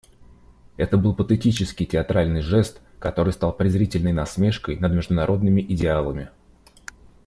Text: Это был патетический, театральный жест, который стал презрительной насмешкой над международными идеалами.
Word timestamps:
Это 0.77 0.97
был 0.97 1.13
патетический, 1.13 1.85
театральный 1.85 2.41
жест, 2.41 2.81
который 2.97 3.33
стал 3.33 3.53
презрительной 3.55 4.13
насмешкой 4.13 4.79
над 4.79 4.93
международными 4.93 5.61
идеалами. 5.61 6.31